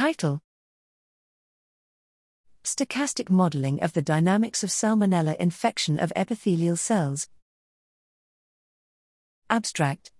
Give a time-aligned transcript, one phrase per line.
[0.00, 0.40] Title
[2.64, 7.28] Stochastic Modeling of the Dynamics of Salmonella Infection of Epithelial Cells.
[9.50, 10.10] Abstract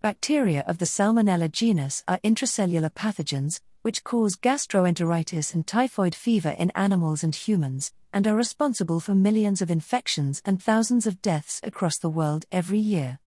[0.00, 6.70] Bacteria of the Salmonella genus are intracellular pathogens, which cause gastroenteritis and typhoid fever in
[6.76, 11.98] animals and humans, and are responsible for millions of infections and thousands of deaths across
[11.98, 13.18] the world every year.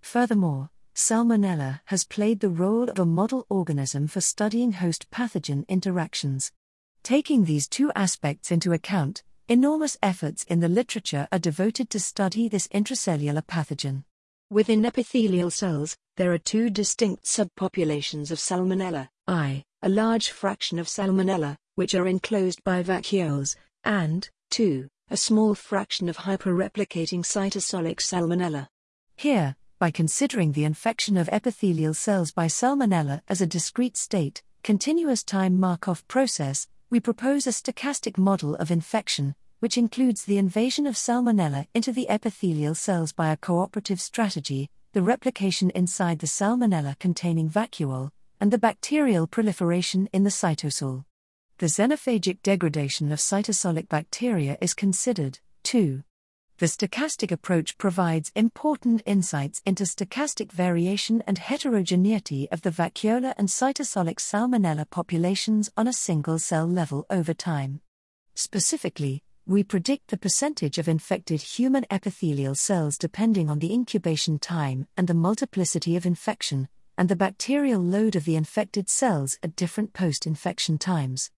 [0.00, 6.52] Furthermore, Salmonella has played the role of a model organism for studying host pathogen interactions.
[7.02, 12.48] Taking these two aspects into account, enormous efforts in the literature are devoted to study
[12.48, 14.04] this intracellular pathogen.
[14.50, 20.86] Within epithelial cells, there are two distinct subpopulations of Salmonella I, a large fraction of
[20.86, 28.68] Salmonella, which are enclosed by vacuoles, and 2, a small fraction of hyperreplicating cytosolic Salmonella.
[29.16, 35.22] Here, by considering the infection of epithelial cells by Salmonella as a discrete state, continuous
[35.22, 40.94] time Markov process, we propose a stochastic model of infection, which includes the invasion of
[40.94, 47.50] Salmonella into the epithelial cells by a cooperative strategy, the replication inside the Salmonella containing
[47.50, 48.08] vacuole,
[48.40, 51.04] and the bacterial proliferation in the cytosol.
[51.58, 56.04] The xenophagic degradation of cytosolic bacteria is considered, too.
[56.58, 63.48] The stochastic approach provides important insights into stochastic variation and heterogeneity of the vacuolar and
[63.48, 67.80] cytosolic salmonella populations on a single cell level over time.
[68.36, 74.86] Specifically, we predict the percentage of infected human epithelial cells depending on the incubation time
[74.96, 79.92] and the multiplicity of infection, and the bacterial load of the infected cells at different
[79.92, 81.32] post infection times.